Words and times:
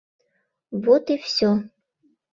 Вот 0.87 1.05
и 1.17 1.19
всё! 1.27 1.51